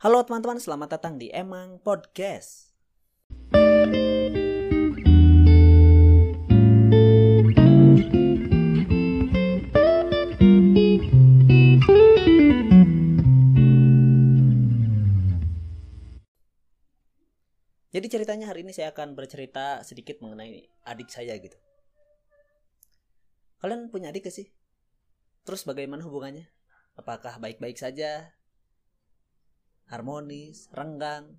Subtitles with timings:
[0.00, 2.72] Halo teman-teman, selamat datang di Emang Podcast.
[17.92, 21.60] Jadi ceritanya hari ini saya akan bercerita sedikit mengenai adik saya gitu.
[23.60, 24.48] Kalian punya adik gak sih?
[25.44, 26.48] Terus bagaimana hubungannya?
[26.96, 28.39] Apakah baik-baik saja?
[29.90, 31.34] Harmonis, renggang,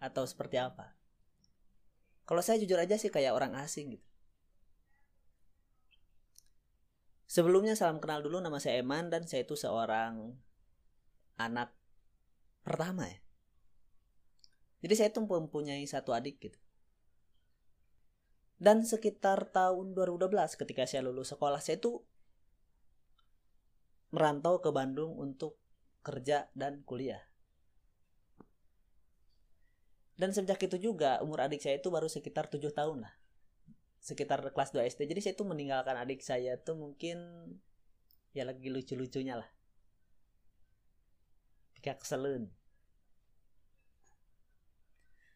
[0.00, 0.96] atau seperti apa?
[2.24, 4.08] Kalau saya jujur aja sih kayak orang asing gitu.
[7.28, 10.32] Sebelumnya salam kenal dulu nama saya Eman dan saya itu seorang
[11.36, 11.74] anak
[12.64, 13.18] pertama ya.
[14.86, 16.60] Jadi saya tuh mempunyai satu adik gitu.
[18.54, 22.06] Dan sekitar tahun 2012 ketika saya lulus sekolah saya tuh
[24.14, 25.58] merantau ke Bandung untuk
[26.06, 27.33] kerja dan kuliah.
[30.14, 33.14] Dan sejak itu juga umur adik saya itu baru sekitar 7 tahun lah.
[33.98, 35.10] Sekitar kelas 2 SD.
[35.10, 37.18] Jadi saya tuh meninggalkan adik saya tuh mungkin
[38.30, 39.50] ya lagi lucu-lucunya lah.
[41.82, 42.48] Kayak keselun.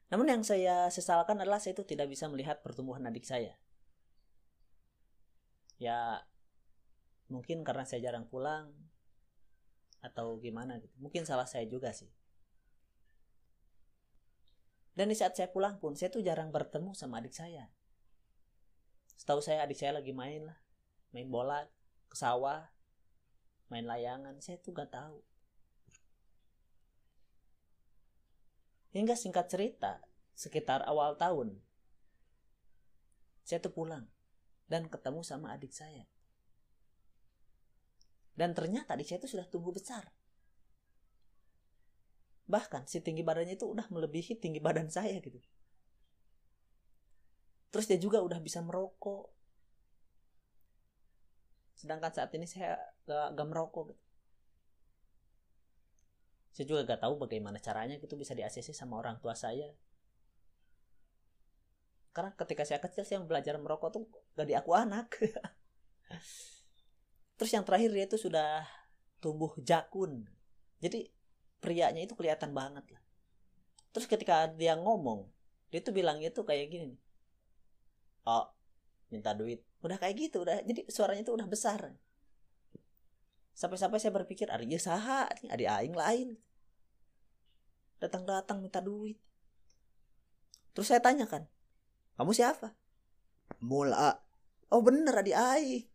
[0.09, 3.53] Namun yang saya sesalkan adalah saya itu tidak bisa melihat pertumbuhan adik saya.
[5.77, 6.25] Ya
[7.29, 8.73] mungkin karena saya jarang pulang
[10.01, 10.95] atau gimana gitu.
[10.99, 12.09] Mungkin salah saya juga sih.
[14.99, 17.71] Dan di saat saya pulang pun saya tuh jarang bertemu sama adik saya.
[19.15, 20.59] Setahu saya adik saya lagi main lah.
[21.15, 21.71] Main bola,
[22.11, 22.67] ke sawah,
[23.71, 24.43] main layangan.
[24.43, 25.23] Saya tuh gak tahu.
[28.91, 30.03] Hingga singkat cerita,
[30.35, 31.63] sekitar awal tahun,
[33.47, 34.11] saya tuh pulang
[34.67, 36.11] dan ketemu sama adik saya.
[38.35, 40.11] Dan ternyata adik saya itu sudah tumbuh besar.
[42.49, 45.39] Bahkan si tinggi badannya itu udah melebihi tinggi badan saya gitu.
[47.69, 49.29] Terus dia juga udah bisa merokok.
[51.77, 54.09] Sedangkan saat ini saya gak, gak merokok gitu
[56.59, 59.71] saya juga gak tahu bagaimana caranya gitu bisa di ACC sama orang tua saya
[62.11, 64.03] karena ketika saya kecil saya belajar merokok tuh
[64.35, 65.07] gak diaku anak
[67.39, 68.67] terus yang terakhir dia itu sudah
[69.23, 70.27] tumbuh jakun
[70.83, 71.07] jadi
[71.59, 73.03] prianya itu kelihatan banget lah.
[73.93, 75.27] Terus ketika dia ngomong
[75.69, 76.97] dia tuh bilangnya tuh kayak gini
[78.29, 78.47] oh
[79.09, 79.65] minta duit.
[79.81, 80.61] Udah kayak gitu udah.
[80.63, 81.97] Jadi suaranya tuh udah besar.
[83.57, 86.37] Sampai-sampai saya berpikir ada saha ada aing lain.
[87.99, 89.17] Datang-datang minta duit.
[90.77, 91.49] Terus saya tanyakan
[92.19, 92.75] kamu siapa?
[93.65, 94.19] Mula.
[94.69, 95.89] Oh bener adik aing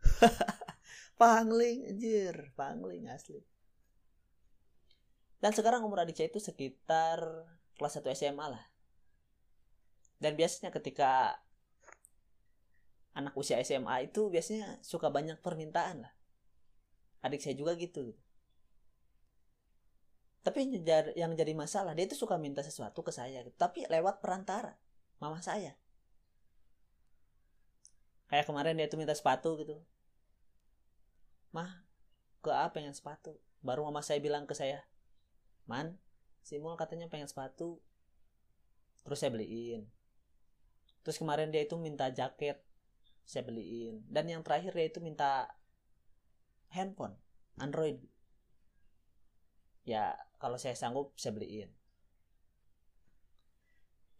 [1.20, 2.54] pangling anjir.
[2.56, 3.44] Pangling asli
[5.40, 7.48] dan sekarang umur adik saya itu sekitar
[7.80, 8.64] kelas 1 SMA lah.
[10.20, 11.40] Dan biasanya ketika
[13.16, 16.12] anak usia SMA itu biasanya suka banyak permintaan lah.
[17.24, 18.12] Adik saya juga gitu.
[20.44, 20.76] Tapi
[21.16, 23.56] yang jadi masalah dia itu suka minta sesuatu ke saya gitu.
[23.56, 24.76] tapi lewat perantara
[25.20, 25.76] mama saya.
[28.28, 29.80] Kayak kemarin dia tuh minta sepatu gitu.
[31.56, 31.80] Mah
[32.44, 33.40] ke apa pengen sepatu.
[33.64, 34.84] Baru mama saya bilang ke saya
[35.70, 35.94] man
[36.42, 37.78] Simul katanya pengen sepatu
[39.06, 39.88] terus saya beliin.
[41.06, 42.60] Terus kemarin dia itu minta jaket
[43.24, 44.04] saya beliin.
[44.08, 45.48] Dan yang terakhir dia itu minta
[46.74, 47.16] handphone
[47.56, 48.00] Android.
[49.86, 51.72] Ya kalau saya sanggup saya beliin.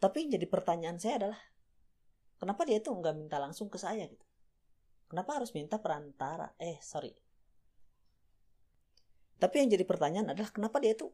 [0.00, 1.40] Tapi jadi pertanyaan saya adalah
[2.40, 4.24] kenapa dia tuh nggak minta langsung ke saya gitu?
[5.12, 6.56] Kenapa harus minta perantara?
[6.56, 7.12] Eh sorry.
[9.40, 11.12] Tapi yang jadi pertanyaan adalah kenapa dia tuh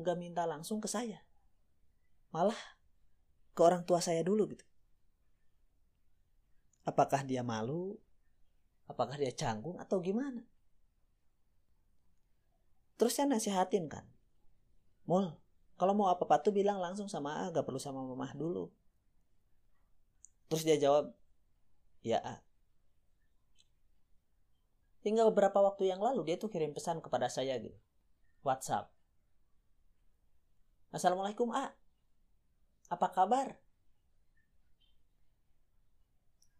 [0.00, 1.20] nggak minta langsung ke saya
[2.30, 2.58] malah
[3.52, 4.66] ke orang tua saya dulu gitu
[6.86, 7.96] apakah dia malu
[8.88, 10.44] apakah dia canggung atau gimana
[12.98, 14.04] Terus saya nasihatin kan.
[15.06, 15.30] Mul,
[15.78, 18.74] kalau mau apa-apa tuh bilang langsung sama A, gak perlu sama mamah dulu.
[20.50, 21.14] Terus dia jawab,
[22.02, 22.42] ya A.
[25.06, 27.78] Hingga beberapa waktu yang lalu dia tuh kirim pesan kepada saya gitu.
[28.42, 28.90] WhatsApp.
[30.94, 31.72] Assalamualaikum A.
[32.88, 33.56] Apa kabar?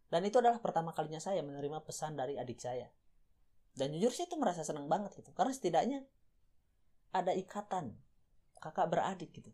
[0.09, 2.89] Dan itu adalah pertama kalinya saya menerima pesan dari adik saya.
[3.77, 5.33] Dan jujur saya tuh merasa senang banget gitu.
[5.37, 6.01] Karena setidaknya
[7.13, 7.97] ada ikatan
[8.59, 9.53] kakak beradik gitu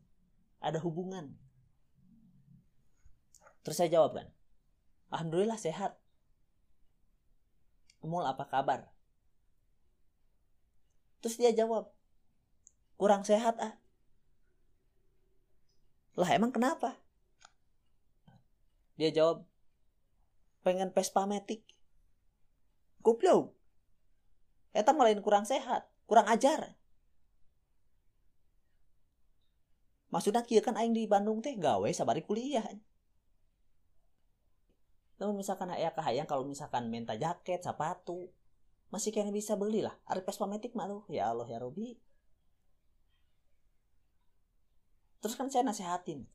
[0.58, 1.36] ada hubungan
[3.62, 4.28] terus saya jawab kan
[5.12, 5.96] alhamdulillah sehat
[8.04, 8.88] Mul apa kabar
[11.24, 11.88] terus dia jawab
[13.00, 13.76] kurang sehat ah
[16.14, 16.98] lah emang kenapa?
[18.94, 19.42] Dia jawab
[20.62, 21.66] pengen Vespa Matic.
[23.04, 23.52] Goblok
[24.74, 26.74] eta malain kurang sehat kurang ajar.
[30.10, 32.62] Maksudnya kia kan aing di Bandung teh gawe sabari kuliah.
[35.18, 38.30] Namun misalkan ayah kahayang kalau misalkan minta jaket sepatu
[38.94, 41.98] masih kayaknya bisa beli lah Ari Vespa Matic malu ya Allah ya Robi
[45.24, 46.28] terus kan saya nasehatin.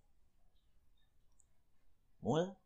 [2.25, 2.57] Mul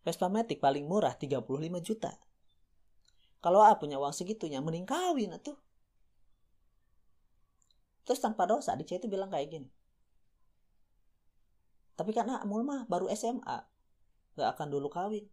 [0.00, 1.44] Vespa Matic paling murah 35
[1.84, 2.16] juta.
[3.44, 5.60] Kalau A punya uang segitunya mending kawin tuh
[8.08, 9.68] terus tanpa dosa adik saya itu bilang kayak gini.
[11.92, 13.68] Tapi karena mul mah baru SMA
[14.40, 15.28] gak akan dulu kawin.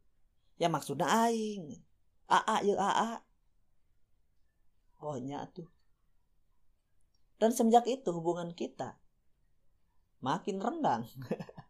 [0.59, 1.79] Ya maksudnya aing.
[2.27, 3.11] AA ya AA
[4.99, 5.78] pokoknya tuh
[7.39, 9.00] dan semenjak itu hubungan kita
[10.19, 11.07] makin renggang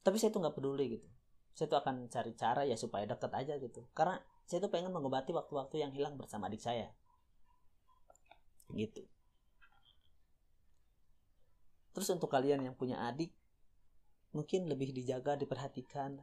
[0.00, 1.08] tapi saya tuh nggak peduli gitu.
[1.52, 3.84] Saya tuh akan cari cara ya supaya deket aja gitu.
[3.92, 4.16] Karena
[4.48, 6.88] saya tuh pengen mengobati waktu-waktu yang hilang bersama adik saya.
[8.72, 9.04] Gitu.
[11.90, 13.34] Terus untuk kalian yang punya adik
[14.32, 16.16] mungkin lebih dijaga diperhatikan.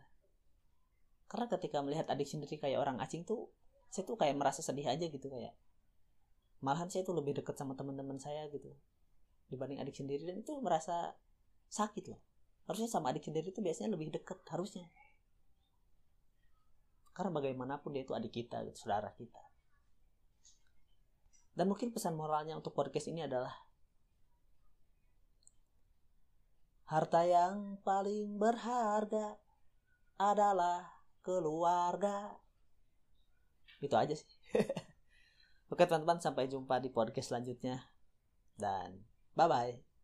[1.27, 3.51] Karena ketika melihat adik sendiri kayak orang asing tuh
[3.91, 5.53] saya tuh kayak merasa sedih aja gitu kayak
[6.61, 8.73] malahan saya tuh lebih dekat sama teman-teman saya gitu
[9.47, 11.15] dibanding adik sendiri dan itu merasa
[11.71, 12.19] sakit loh
[12.67, 14.89] harusnya sama adik sendiri itu biasanya lebih dekat harusnya
[17.15, 19.41] karena bagaimanapun dia itu adik kita gitu, saudara kita
[21.57, 23.53] dan mungkin pesan moralnya untuk podcast ini adalah
[26.87, 29.35] harta yang paling berharga
[30.17, 30.87] adalah
[31.19, 32.39] keluarga.
[33.83, 34.29] Itu aja sih.
[35.67, 37.83] Oke teman-teman sampai jumpa di podcast selanjutnya
[38.55, 39.03] dan
[39.35, 39.96] bye bye.